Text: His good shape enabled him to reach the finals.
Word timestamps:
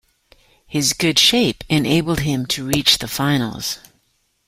His 0.65 0.93
good 0.93 1.19
shape 1.19 1.63
enabled 1.69 2.21
him 2.21 2.47
to 2.47 2.65
reach 2.65 2.97
the 2.97 3.07
finals. 3.07 3.77